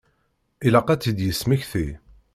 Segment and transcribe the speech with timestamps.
[0.65, 1.87] Ilaq ad tt-id-yesmekti.